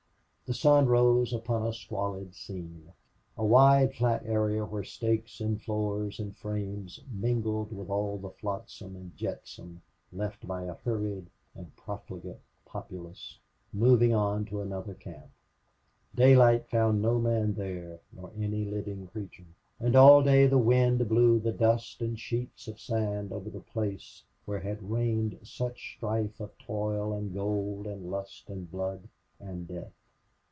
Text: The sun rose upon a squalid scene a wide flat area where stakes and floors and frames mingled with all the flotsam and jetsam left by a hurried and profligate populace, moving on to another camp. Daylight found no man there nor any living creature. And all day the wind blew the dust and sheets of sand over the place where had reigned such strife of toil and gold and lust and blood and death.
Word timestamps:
The 0.47 0.57
sun 0.57 0.85
rose 0.87 1.31
upon 1.31 1.65
a 1.65 1.71
squalid 1.73 2.35
scene 2.35 2.91
a 3.37 3.45
wide 3.45 3.93
flat 3.93 4.23
area 4.25 4.65
where 4.65 4.83
stakes 4.83 5.39
and 5.39 5.61
floors 5.61 6.19
and 6.19 6.35
frames 6.35 6.99
mingled 7.09 7.71
with 7.71 7.89
all 7.89 8.17
the 8.17 8.31
flotsam 8.31 8.97
and 8.97 9.15
jetsam 9.15 9.81
left 10.11 10.45
by 10.45 10.63
a 10.65 10.73
hurried 10.73 11.29
and 11.55 11.73
profligate 11.77 12.41
populace, 12.65 13.39
moving 13.71 14.13
on 14.13 14.43
to 14.43 14.59
another 14.59 14.93
camp. 14.93 15.29
Daylight 16.13 16.67
found 16.67 17.01
no 17.01 17.17
man 17.17 17.53
there 17.53 18.01
nor 18.11 18.31
any 18.37 18.65
living 18.65 19.07
creature. 19.07 19.47
And 19.79 19.95
all 19.95 20.21
day 20.21 20.47
the 20.47 20.57
wind 20.57 21.07
blew 21.07 21.39
the 21.39 21.53
dust 21.53 22.01
and 22.01 22.19
sheets 22.19 22.67
of 22.67 22.77
sand 22.77 23.31
over 23.31 23.49
the 23.49 23.61
place 23.61 24.23
where 24.43 24.59
had 24.59 24.91
reigned 24.91 25.39
such 25.43 25.93
strife 25.95 26.41
of 26.41 26.57
toil 26.57 27.13
and 27.13 27.33
gold 27.33 27.87
and 27.87 28.11
lust 28.11 28.49
and 28.49 28.69
blood 28.69 29.07
and 29.39 29.65
death. 29.65 29.93